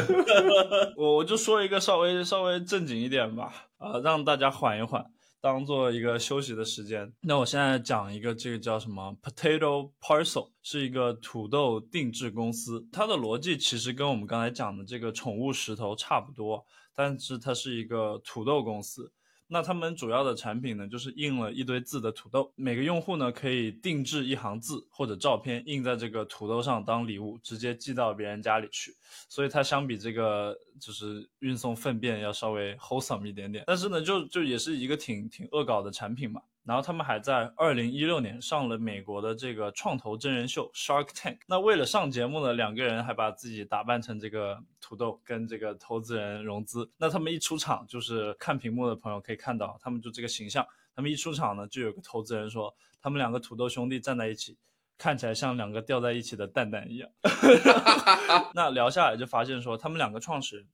[0.96, 5.04] 我我就说一个稍微稍微正经一点吧，啊，让大家缓一缓，
[5.40, 7.12] 当做一个休息的时间。
[7.20, 19.12] 那我现在讲一个，这个叫什么？Potato Parcel 是一个土豆定制公司，它的逻辑其实跟我们刚才讲的这个宠物石头差不多，但是它是一个土豆公司。
[19.52, 28.94] 那他们主要的产品呢，就是印了一堆字的土豆，每个用户呢可以定制一行字或者照片印在这个土豆上当礼物，直接寄到别人家里去。
[29.28, 36.42] 所以它相比这个就是运送粪便要稍微 wholesome 一点点，但是呢，就就也是一个挺挺恶搞的产品嘛。
[36.64, 41.38] 然后他们还在二零一六年上了美国的这个创投真人秀 Shark Tank。
[41.48, 46.88] 那为了上节目呢，两个人还把自己打扮成这个土豆，跟这个投资人融资。
[46.96, 50.64] 那他们一出场，就是看屏幕的朋友可以看到，他们就这个形象。
[50.94, 54.56] 他们一出场呢，就有个投资人说，他们两个土豆兄弟站在一起，
[55.02, 57.10] 看起来像两个吊在一起的蛋蛋一样。
[58.54, 60.68] 那聊下来就发现说，他们两个创始人。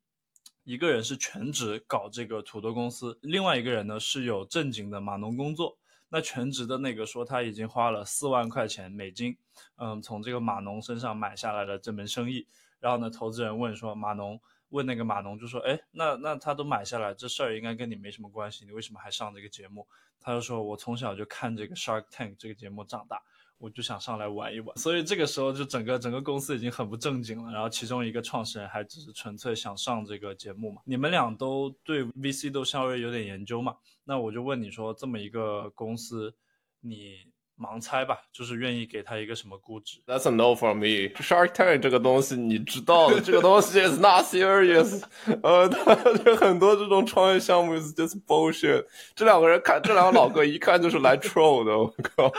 [0.64, 5.78] 一个人是全职搞这个土豆公司，另外一个人呢是有正经的码农工作。
[6.10, 9.34] 那全职的那个说他已经花了四万块钱美金，
[9.76, 12.46] 嗯，从这个码农身上买下来了这门生意。
[12.80, 14.38] 然后呢，投资人问说，码农
[14.68, 19.88] 问那个码农就说，哎，那那他都买下来，这事儿应该跟你没什么关系，你为什么还上这个节目？
[20.20, 23.22] 他就说，我从小就看这个 Shark Tank 这个节目长大。
[23.58, 27.52] 我就想上来玩一玩，所以这个时候就整个整个公司已经很不正经了。
[27.52, 30.80] 然后其中一个创始人还只是纯粹想上这个节目嘛。
[30.84, 33.74] 你们俩都对 VC 都稍微有点研究嘛？
[34.04, 36.32] 那我就问你说，这么一个公司，
[36.80, 37.16] 你
[37.58, 41.12] 盲猜吧，就是愿意给他一个什么估值？That's a no for me.
[41.20, 45.02] Shark Tank 这个东西你知道的，这个东西 is not serious。
[45.42, 45.96] 呃， 他
[46.36, 48.86] 很多这种创业项目 is just bullshit。
[49.16, 52.32] 这两个人看，这两个老哥一看就是来 troll 的，我靠。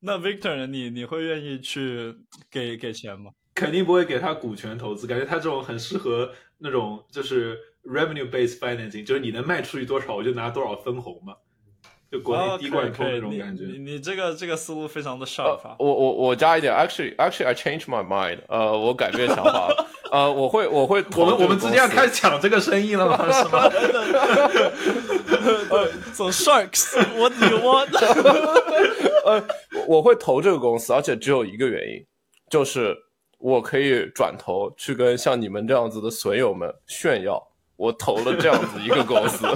[0.00, 2.14] 那 Victor，你你会愿意去
[2.50, 3.32] 给给钱吗？
[3.54, 11.34] 肯定不会给他股权投资，感觉他这种很适合那种就是 revenue based financing，就是你能卖出去多少，我就拿多少分红嘛，
[12.12, 13.64] 就国内滴灌通那种感觉。
[13.64, 15.58] 你你这个这个思路非常的 sharp。
[15.80, 19.68] 我我我加一点，actually actually I change my mind，呃，我改变想法，
[20.12, 23.16] 呃，我会我会，我们我们之间要开始抢这个生意了吗？
[23.32, 23.68] 是吗
[26.12, 27.88] ？So sharks，what do you want？
[29.28, 29.46] 呃，
[29.86, 32.02] 我会投这个公司，而且只有一个原因，
[32.50, 32.96] 就是
[33.38, 37.40] 我可以转头去跟像你们这样子的损友们炫耀，
[37.76, 39.46] 我投了这样子一个公司。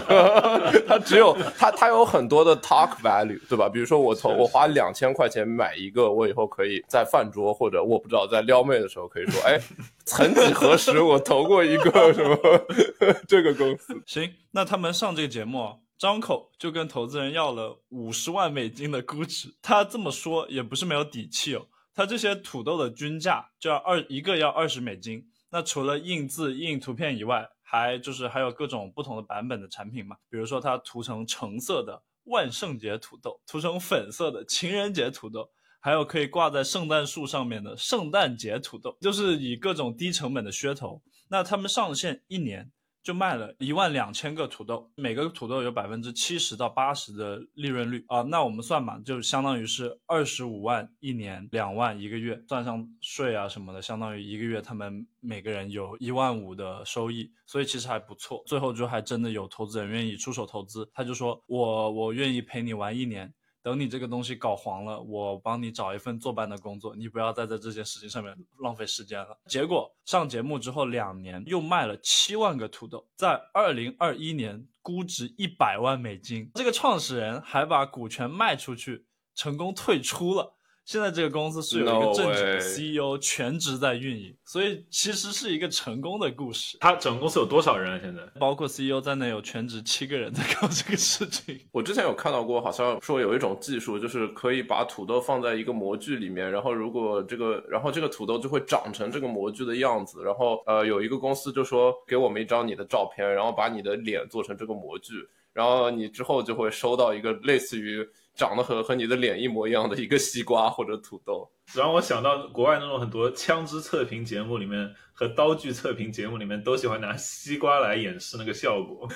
[0.87, 3.69] 它只有它，它有很多的 talk value，对吧？
[3.69, 9.59] 比如说我投，我花两千块钱买一个，我以后可以在饭桌或者我不知道在撩妹的时候可以说，哎，
[10.05, 12.37] 曾几何时我投过一个什么
[13.27, 14.01] 这个公司。
[14.07, 15.82] 行，那他们上这个节目。
[16.03, 21.69] 张口就跟投资人要了五十万美金的估值，他这么说也不是没有底气哦。
[21.95, 30.17] 他这些土豆的均价就要二一个要二十美金，那除了印字印图片以外，还就是还有各种不同的版本的产品嘛。
[30.29, 41.01] 比如说它涂成橙色的万圣节土豆，涂成粉色的情人节土豆，还有可以挂在圣诞树上面的圣诞节土豆，就是以各种低成本的噱头。
[41.29, 42.73] 那他们上线一年。
[43.03, 48.23] 就卖了一万两千个土豆，每个土豆有百分之七十到八十的利润率啊。
[48.23, 58.43] 那我们算嘛，就相当于是二十五万一年，两万一个月，算上税啊什么的，相当于一个月他们每个人有一万五的收益，所以其实还不错。
[58.47, 63.33] 最后就还真的有投资人愿意出手投资，他就说我我愿意陪你玩一年。
[63.63, 69.39] 等你这个东西搞黄了，我帮你找一份坐班的工作，你不要再在这件事情上面浪费时间了。
[69.47, 80.57] 结果上节目之后两年，又卖了七万个土豆，在二零二一年估值一百万美金，这个创始人还把股权卖出去，成功退出了。
[80.85, 86.77] 现在这个公司是有一个正经的 CEO 全职在运营，所以其实是一个成功的故事。
[86.81, 88.01] 他整个公司有多少人啊？
[88.03, 91.61] 现在包括 CEO 在内有全职七个人在搞这个事情。
[91.71, 100.23] 我之前有看到过，好像说有一种技术，就是可以把土豆放在一个模具里面，然后如果这个，然后这个土豆就会长成这个模具的样子。
[100.25, 105.15] 然后呃，有一个公司就说给我们一张你的照片，然后把你的脸做成这个模具，
[105.53, 108.07] 然后你之后就会收到一个类似于。
[108.35, 119.07] 长得和和你的脸一模一样的一个西瓜或者土豆，让我想到国外那种很多枪支测评节目里面和刀具测评节目里面都喜欢拿西瓜来演示那个效果，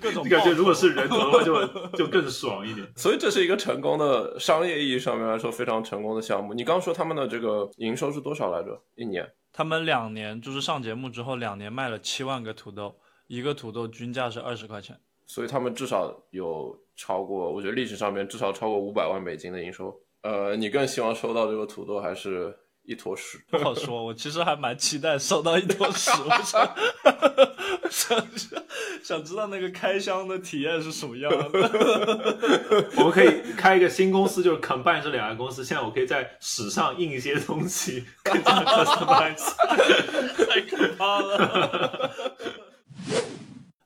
[0.00, 2.86] 各种 感觉如果是人头的话就就更爽一点。
[2.96, 6.52] 所以这是一个成功的商业意义上面来说非常成功的项目。
[6.52, 8.82] 你刚说他们的这个营收是多少来着？
[8.96, 9.30] 一年？
[9.52, 12.98] 他们两年就是上节目之后两年卖了七万个土豆，
[13.28, 14.98] 一个土豆均价是二十块钱。
[15.26, 19.94] 所以他们至少有超过，我觉得历史上面至少超过五百万美金的营收。
[20.22, 23.38] 呃，你更希望收到这个土豆还是一坨屎？
[23.50, 26.10] 不好说，我其实还蛮期待收到一坨屎。
[26.10, 26.76] 我想，
[27.90, 28.26] 想
[29.02, 31.48] 想知道那个开箱的体验是什么样的。
[32.96, 35.62] 我们可以开一个新公司，就是 combine 这两个公司。
[35.64, 39.54] 现在我可以在史上印一些东西，更加 customize。
[40.46, 42.10] 太可怕了。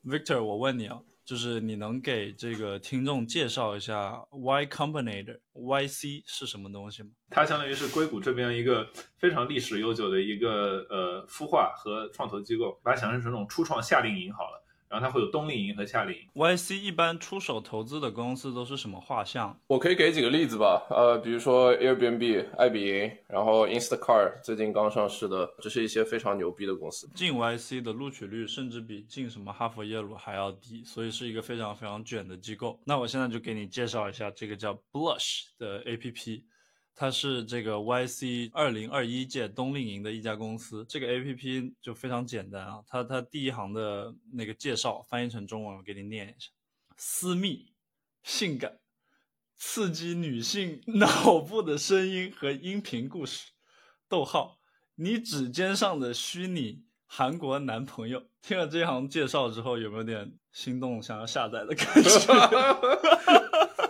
[0.06, 0.98] Victor，我问你啊。
[1.28, 7.10] 就是你能给这个听众介绍一下 Y Combinator YC 是什么东西吗？
[7.28, 14.64] 它相当于是硅谷这边一个非常历史悠久的一个呃孵化和创投机构，把它想象成那种初创夏令营好了。
[14.88, 16.22] 然后它会有冬令营和夏令营。
[16.34, 19.58] YC 一般出手投资的公司都是什么画像？
[19.66, 27.08] 我可以给几个例子吧，呃，比如说 Airbnb、爱彼迎，然后 Instacart 最近刚上市的，这是一些非常牛逼的公司。
[27.14, 32.80] 进 YC 的录取率甚至比进什么哈佛、耶鲁还要低，所以是一个非常非常卷的机构。
[32.84, 36.42] 那我现在就给你介绍一下这个叫 Blush 的 APP。
[37.00, 40.84] 它是这个 YC 二零二一届冬令营的一家公司。
[40.88, 46.50] 这个 APP 就非常简单啊，它它第一行的那个介绍翻译成中文，我给你念一下：
[46.96, 47.72] 私密、
[48.24, 48.80] 性感、
[49.56, 53.52] 刺激女性脑部的声音和音频故事。
[54.08, 54.58] 逗号，
[54.96, 58.24] 你指尖上的虚拟韩国男朋友。
[58.42, 63.37] 听了这一行介绍之后，有没有点心动，想要下载的感觉？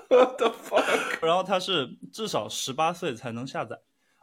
[0.10, 1.24] 我的 fuck？
[1.24, 3.78] 然后它是至少十八岁才能下载，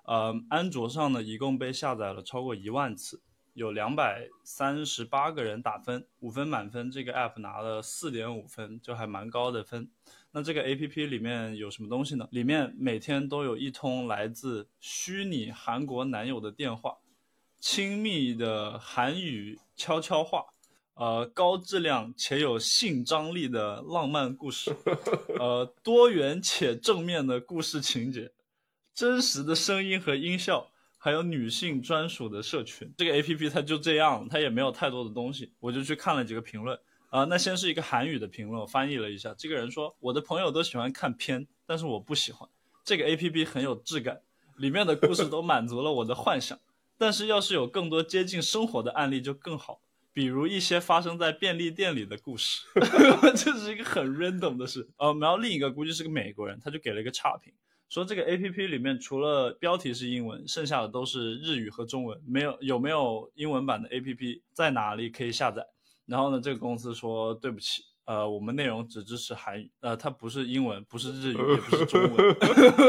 [0.06, 3.22] 呃，安卓上呢一共被下载了超过一万次，
[3.54, 9.92] 有两百三十八个人打分，五分满分，这个 app 拿了四点五分，就还蛮高的分。
[10.32, 12.28] 那这个 app 里面有什么东西呢？
[12.32, 16.98] 里面每天都有一通来自虚拟韩国男友的电话，
[17.60, 20.46] 亲密的韩语悄悄话。
[20.96, 24.74] 呃，高质量且有性张力的浪漫故事，
[25.38, 28.32] 呃，多元且正面的故事情节，
[28.94, 32.94] 真实的声音和音效，还有女性专属的社群。
[32.98, 36.80] 这个 A P P 它就这样，它也没有太多的东西，我就去看了几个评论。
[37.10, 39.34] 啊、那先是一个韩语的评论，我翻译了一下。
[39.38, 42.50] 这个人说，我的朋友都喜欢看片，但是我不喜欢。
[42.86, 44.22] 这个 A P P 很有质感，
[44.58, 46.58] 里面的故事都满足了我的幻想，
[46.98, 49.82] 但是要是有更多接近生活的案例就更好。
[50.16, 52.62] 比如一些发生在便利店里的故事，
[53.36, 54.88] 这是一个很 random 的事。
[54.96, 57.52] 呃，然后另一个估计是个美国人，他就给了一个差评，
[57.90, 65.68] 说这个 A P P 里面除了标题是英文，剩下的都是日语和中文，没有有没有英文版的 A P P，在哪里可以下载？
[66.06, 72.38] 然后呢，这个公司说对不起，呃，我们内容只支持韩语，呃，它不是英文，不是日语，也不是中文。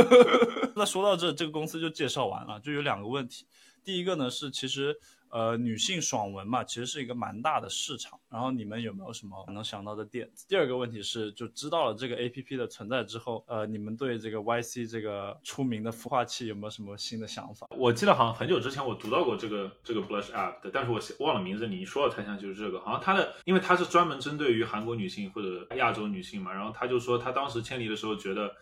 [0.76, 3.48] 那说到这，这个公司就介绍完了，就有两个问题。
[3.82, 4.96] 第一个呢是其实
[5.30, 8.18] 呃女性爽文嘛，其实是一个蛮大的市场。
[8.30, 10.30] 然后你们有没有什么能想到的点？
[10.48, 17.66] 第二个问题是，就知道了这个 A P P 的存在之后，呃，你们对这个 Y C 这个出名的孵化器有没有什么新的想法？
[17.76, 21.66] 我记得好像很久之前我读到过这个这个 Blush App 的，但是我忘了名字。
[21.66, 28.54] 你一说了才想就是这个，好像它的，因为它是专门针对于韩国女性或者亚洲女性嘛，然后他就说他当时迁离的时候觉得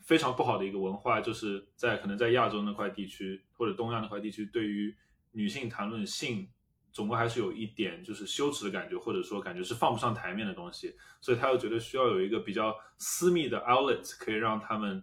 [0.00, 4.94] 非常不好的一个文化，就是在可能在亚洲那块地区或者东亚那块地区，对于
[5.32, 6.48] 女性谈论性。
[6.92, 15.00] 总归还是有一点就是羞耻的感觉，或者说感觉是放不上台面的东西，所以他又觉得需要有一个比较私密的 outlet，可以让他们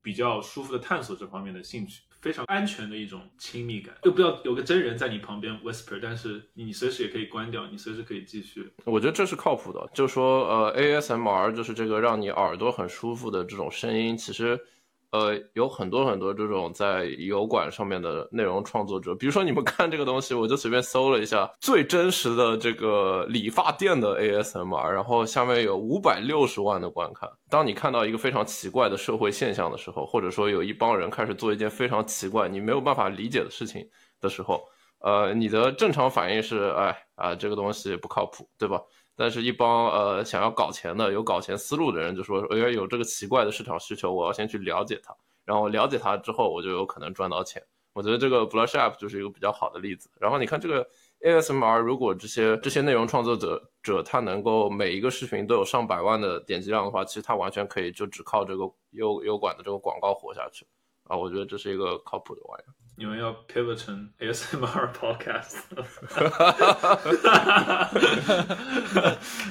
[0.00, 8.72] 比较舒服的探索这方面的兴趣，非常安全的一种亲密感，又不要有个真人在你旁边 whisper，但是你随时也可以关掉，你随时可以继续。
[8.84, 14.64] 我觉得这是靠谱的，就说呃 ASMR 就是这个让你耳朵很舒服的这种声音，其实。
[15.12, 27.30] 呃，有很多很多这种在油管上面的内容创作者，比如说你们看这个东西，我就随便搜了一下最真实的这个理发店的 ASMR，然后下面有五百六十万的观看。
[27.48, 33.88] 当你看到一个非常奇怪的社会现象的时候，或者说有一帮人开始做一件非常奇怪、你没有办法理解的事情
[34.20, 34.62] 的时候，
[35.00, 38.80] 呃，你的正常反应是，哎啊，这个东西不靠谱，对吧？
[39.16, 47.62] 但是，一帮呃想要搞钱的、有搞钱思路的人就说，哎，有这个奇怪的市场需求，我要先去了解它，然后了解它之后，我就有可能赚到钱。
[47.94, 50.10] 我觉得这个 Blush App 就是一个比较好的例子。
[50.20, 50.86] 然后你看这个
[51.20, 60.66] ASMR，如果这些这些内容创作者者他能够每一个视频都有上百万的点击量的话，其实他完全可以就只靠这个优优管的这个广告活下去
[61.04, 61.16] 啊！
[61.16, 62.85] 我觉得这是一个靠谱的玩意儿。
[62.98, 65.56] 你们要 pivot 成 ASMR podcast？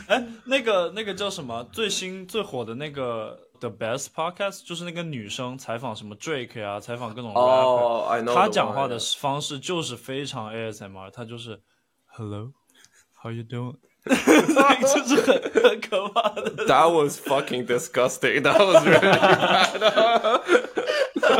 [0.07, 1.63] 哎，那个那个叫什么？
[1.71, 11.61] 最新最火的那个 The Best Podcast，就是那个女生采访什么 Drake 呀、采访各种 rapper，、她讲话的方式就是非常 ASMR，她就是
[12.07, 13.75] Hello，How you doing？
[14.05, 16.67] 就是很很可怕的。
[16.67, 18.43] That was fucking disgusting.
[18.43, 20.41] That was really bad.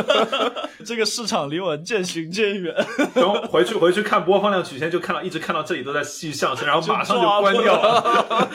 [0.84, 2.74] 这个市场离我渐行渐远。
[3.14, 8.48] 然后回去回去看播放量曲线，就看到一直看到这里都在继续上升，然后马上就就关掉了。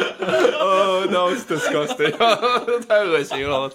[0.60, 2.12] 呃、 was disgusting.
[2.88, 3.70] 太恶心了。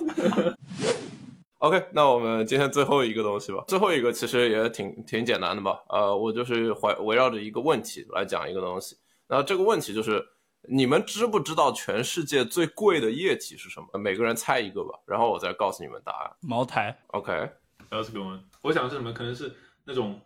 [1.59, 3.64] OK，那我们今天最后一个东西吧。
[3.66, 5.79] 最后一个其实也挺挺简单的吧。
[5.88, 8.96] 呃，我就是围围绕着一个问题来讲一个东西。
[9.29, 10.23] 那这个问题就是，
[10.69, 13.98] 你们知不知道全世界最贵的液体是什么？
[13.98, 16.37] 每个人猜一个吧，然后我再告诉你们答案。
[16.40, 18.40] 茅台，OK，That's good one。
[18.62, 19.12] 我想是什么？
[19.12, 19.54] 可能是
[19.85, 20.21] 那种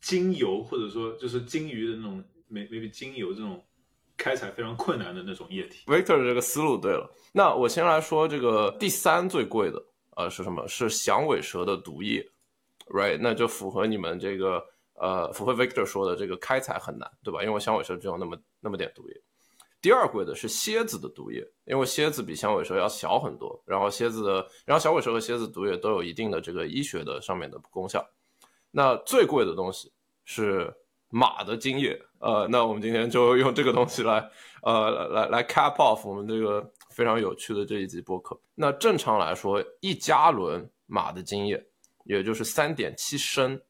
[0.00, 3.64] 精油，或者说就是金鱼的那种，maybe 精油这种
[4.16, 5.84] 开采非常困难的那种液体。
[5.86, 7.08] Victor 的这个思路对了。
[7.32, 9.82] 那我先来说这个第三最贵的，
[10.16, 10.66] 呃，是什么？
[10.66, 12.28] 是响尾蛇的毒液
[12.88, 13.18] ，right？
[13.20, 17.42] 那就符合你们这个呃，符合 Victor 说的这个开采很难，对吧？
[17.42, 19.22] 因为响尾蛇只有那么那么点毒液。
[19.82, 28.08] 第二贵的是蝎子的毒液，因为蝎子比响尾蛇要小很多，然后蝎子的，然后响尾蛇和蝎子毒液都有一定的这个医学的上面的功效。
[28.70, 29.92] 那最贵的东西
[30.24, 30.72] 是
[31.08, 34.30] 马的精液，呃，那我们今天就用这个东西来，
[34.62, 38.40] 呃，来来 cap off 我们这个非常有趣的这一集播客。
[38.54, 41.60] 那正常来说，一加仑马的精液，
[42.04, 43.60] 也就是三点七升，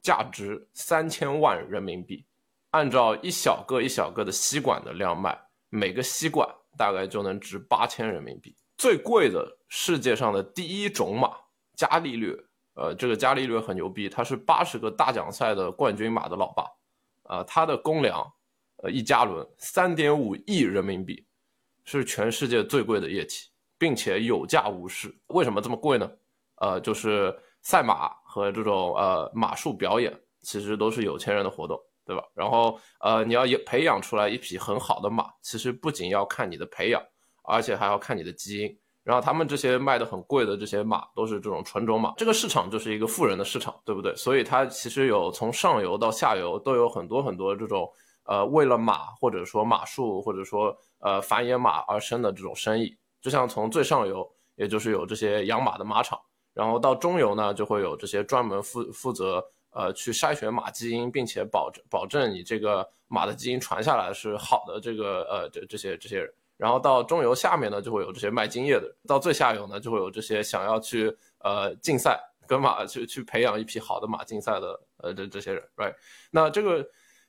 [0.00, 2.24] 价值三千万人民币。
[2.70, 5.38] 按照一小个一小个的吸管的量卖，
[5.68, 8.56] 每个吸管大概就能值八千人民币。
[8.76, 11.36] 最贵的世界上的第一种马
[11.74, 12.32] 伽利略，
[12.74, 16.64] 呃，这个伽利略很牛逼，它是八十个大奖赛的冠军马的老爸，
[17.24, 18.24] 呃，他的公粮，
[18.76, 21.26] 呃，一加仑三点五亿人民币，
[21.84, 25.12] 是全世界最贵的液体，并且有价无市。
[25.28, 26.10] 为什么这么贵呢？
[26.60, 31.76] 呃，就是赛马和这种呃马术表演，其实都是有钱人的活动。
[32.08, 32.24] 对吧？
[32.32, 37.02] 然后呃，你要培养出来一匹很好的马，其实不仅要看你的培养，
[37.42, 38.78] 而且还要看你的基因。
[39.04, 42.14] 然后他们这些卖的很贵的这些马，都是这种纯种马。
[42.16, 44.16] 这个市场就是一个富人的市场，对不对？
[44.16, 47.86] 所以它其实有从上游到下游都有很多很多这种
[48.24, 52.96] 呃为了马或者说马术或者说呃繁衍马而生的这种生意。
[53.20, 56.18] 就像从最上游，也就是有这些养马的马场，
[56.54, 59.44] 然后到中游呢，就会有这些专门负负责。
[59.78, 75.94] 呃，去筛选马基因，并且保证保证你这个马的基因传下来是好的，这个呃这这些这些人，然后到中游下面呢，就会有这些卖精液的，到最下游呢，就会有这些想要去呃竞赛跟马去去培养一匹好的马竞赛的呃这这些人，right？
[76.32, 76.84] 那这个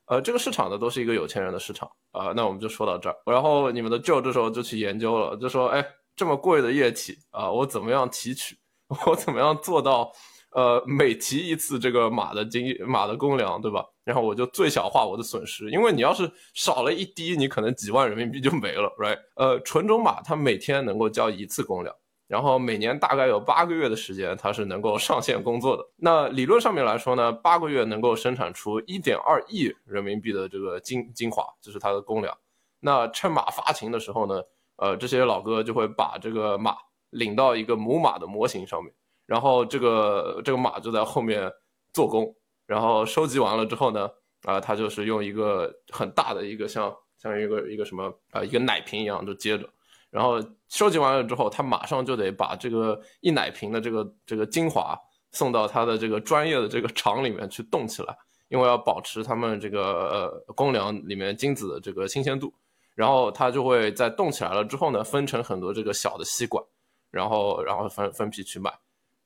[0.05, 2.33] 呃这个市场呢，都是一个有钱人的市场啊、呃。
[2.33, 8.57] 那我们就说到这儿，然后你们的 Joe 这时候就去研究了，就说哎，这么贵的液体啊、呃，我怎么样提取？
[9.05, 10.11] 我怎么样做到？
[10.51, 13.85] 呃，每提一次这个马的精马的公粮，对吧？
[14.03, 19.19] 然后我就最小化我的损失，因为你要是少了一滴，你可能几万人民币就没了，right？
[19.35, 21.95] 呃，纯种马它每天能够交一次公粮，
[22.27, 25.83] 然后每年大概有八个月的时间它是能够上线工作的。
[25.97, 32.35] 那理论上面来说呢，八个月能够生产出一点二亿人民币的这个精精华，这是它的公粮。
[32.79, 34.41] 那趁马发情的时候呢，
[34.77, 36.75] 呃，这些老哥就会把这个马
[37.11, 38.91] 领到一个母马的模型上面。
[39.29, 41.51] 然后这个这个马就在后面
[41.93, 44.07] 做工，然后收集完了之后呢，
[44.41, 49.69] 啊、呃，它就是用一个很大的一个像像一个一个什么啊、一个奶瓶一样就接着，
[50.09, 54.97] 然后收集完了之后，它马上就得把这个一奶瓶的这个这个精华
[55.31, 58.17] 送到它的这个专业的这个厂里面去冻起来，
[58.47, 62.51] 因为要保持它们这个呃公粮里面精子的这个新鲜度，
[62.95, 66.63] 然后它就会在冻起来了之后呢，分成很多这个小的吸管，
[67.11, 68.73] 然后然后分分批去卖。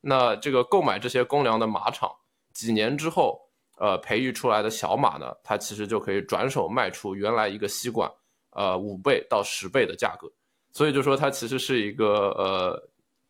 [0.06, 2.12] 那这个购买这些公粮的马场，
[2.54, 3.40] 几年之后，
[3.78, 8.12] 呃，培育出来的小马呢，它其实就可以转手卖出原来一个吸管，
[8.50, 10.30] 呃，五倍到十倍的价格。
[10.74, 12.90] 所以就说它其实是一个呃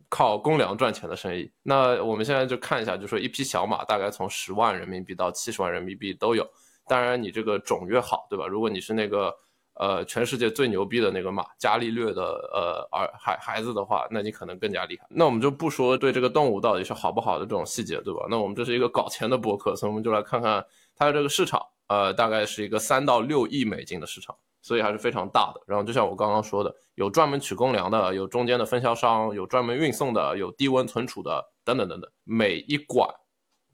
[0.10, 1.48] 靠公粮赚钱的生意。
[1.62, 6.44] 那我们现在就看一下，就说一匹小马大概从十万人民币到七十万人民币都有。
[6.88, 8.48] 当然你这个种越好，对吧？
[8.48, 9.32] 如果你是那个。
[9.76, 12.22] 呃，全世界最牛逼的那个马，伽利略的
[12.54, 15.08] 呃儿孩孩子的话，那你可能更加厉害。
[15.10, 18.28] 那我们就不说对这个动物到底是好不好的这种细节，对吧？
[18.30, 20.64] 那我们这是一个搞钱的博客，所以我们就来看看
[20.96, 25.62] 它的这个市场，呃，大概是一个三到六亿美金的市场，所以还是非常大的。
[25.66, 32.12] 然后就像我刚刚说的，有专门取公粮的，有中间的分销商，有专门运送的，有低温存储的，等等等等。
[32.24, 33.10] 每一管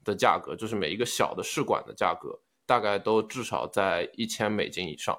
[0.02, 5.18] 的价格，就是每一个小的试管的价格，大概都至少在一千美金以上。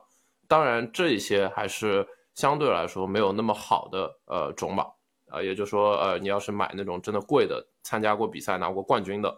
[0.52, 9.34] 当然，这一些还是相对来说没有那么好的呃种马啊、呃，也就是说，呃，你要是买那种真的贵的，参加过比赛拿过冠军的，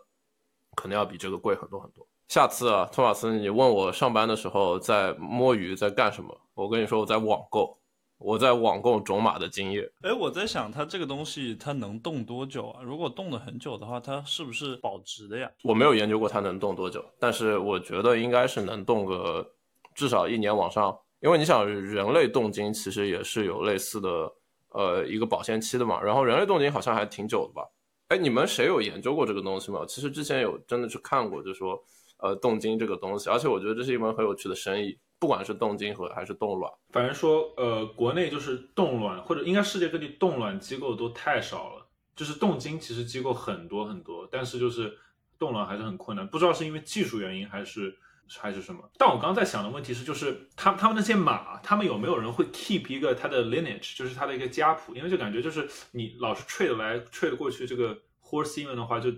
[0.73, 2.03] 可能要比这个贵很多很多。
[2.29, 7.77] 下次啊，托马斯，你问我上班的时候在摸鱼在干什么，我跟你说我在网购，
[8.17, 9.87] 我在网购种马的经验。
[10.01, 12.81] 哎，我在想它这个东西它能冻多久啊？
[12.81, 15.51] 如果冻得很久的话，它是不是保值的呀？
[15.61, 19.47] 我没有研究过它能冻多久，但是我觉得应该是能冻个
[19.93, 20.97] 至少一年往上。
[21.19, 24.31] 因为你想，人类冻精其实也是有类似的，
[24.69, 26.01] 呃，一个保鲜期的嘛。
[26.01, 27.65] 然后人类冻精好像还挺久的吧？
[28.09, 29.85] 哎，你们谁有研究过这个东西吗？
[29.87, 31.81] 其实之前有真的去看过，就说，
[32.17, 36.71] 呃，冻精这个东西，而且我觉得这是一门很有趣的生意，不管是冻精和还是冻卵。
[36.91, 41.87] 反正说，呃，国内就是冻卵，或者应该世界各地冻卵机构都太少了。
[42.15, 44.95] 就是冻精其实机构很多很多，但是就是
[45.39, 46.27] 冻卵还是很困难。
[46.27, 47.97] 不知道是因为技术原因还是
[48.39, 48.89] 还是什么？
[48.97, 54.95] 但我刚刚在想的问题是，就是他他们那些马，他们有没有人会 keep 一个他的 lineage，就是他的一个家谱？
[54.95, 59.09] 因为就感觉就是你老是 trade 来 trade 过去这个 horseman 的话，就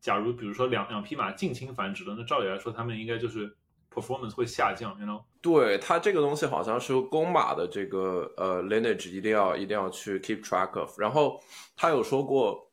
[0.00, 3.56] 假如比如说两两匹马近亲繁殖了，那照理来说他们应该就是
[3.92, 5.22] performance 会下降，you know？
[5.40, 10.98] 对它这个东西好像是公马的这个呃 lineage 一定要一定要去 keep track of。
[11.00, 11.40] 然后
[11.76, 12.67] 他有说过，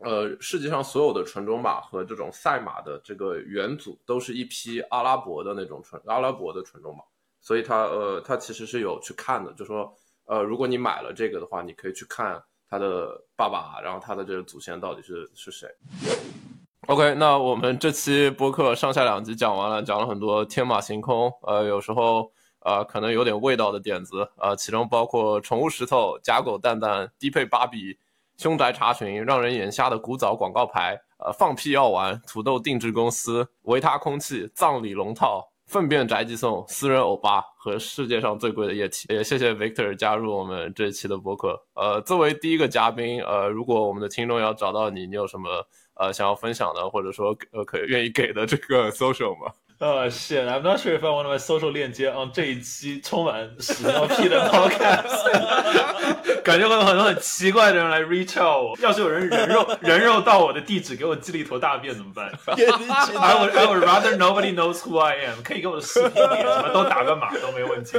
[0.00, 7.04] 呃，世界上所有的纯种马和这种赛马的这个元祖都是一批阿拉伯的那种纯阿拉伯的纯种马，
[7.40, 9.94] 所以他呃他其实是有去看的，就说
[10.24, 15.68] 呃如果你买了这个的话，你可以去看他的爸爸，然后他的这个祖先到底是是谁。
[16.86, 27.98] OK，那我们这期播客上下两集讲完了，讲了很多天马行空，呃，有时候呃可能有点味道的点子，呃，其中包括宠物石头、假狗蛋蛋、低配芭比、
[28.40, 35.46] 凶宅查询、让人眼瞎的古早广告牌、呃放屁药丸、土豆定制公司、维他空气、葬礼龙套。
[35.66, 41.54] 粪便宅急送、私人欧巴和世界上最贵的液体， 也谢谢 Victor 加入我们这一期的播客。
[41.74, 45.48] 呃，作为第一个嘉宾，呃，如果我们的听众要找到你，你有什么
[45.94, 49.52] 呃想要分享的，或者说呃可以愿意给的这个 social 吗？
[49.80, 58.76] 呃，shit, I'm not sure if I want my social 链接 on 这一期充满屎尿屁的 podcast，感觉会有很多很奇怪的人来 reach out 我。
[58.82, 65.42] 要是有人人肉人肉到我的地址，给我寄了一坨大便怎么办？I would I would rather nobody knows who I am。
[65.42, 67.96] 可以给我的视频脸什么都打个码都没问题。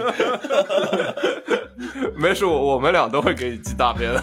[2.15, 4.21] 没事，我我们俩都会给你寄大便的。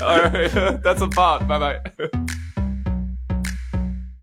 [0.00, 1.82] Alright, that's about，拜拜。